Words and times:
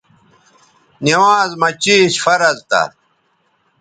نِوانز 1.03 1.51
مہ 1.61 1.69
چیش 1.81 2.13
فرض 2.23 2.57
تھا 2.69 2.81